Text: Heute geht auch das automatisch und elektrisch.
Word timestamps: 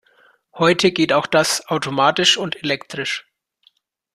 Heute 0.55 0.91
geht 0.91 1.13
auch 1.13 1.27
das 1.27 1.67
automatisch 1.67 2.35
und 2.35 2.55
elektrisch. 2.63 3.27